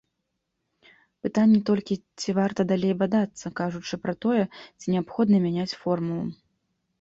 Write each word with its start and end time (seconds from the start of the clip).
Пытанне 1.25 1.59
толькі, 1.69 1.93
ці 2.23 2.29
варта 2.39 2.61
далей 2.71 2.93
бадацца, 3.03 3.47
кажучы 3.61 3.99
пра 4.05 4.13
тое, 4.27 4.41
ці 4.79 4.85
неабходна 4.97 5.37
мяняць 5.45 5.69
формулу. 5.85 6.27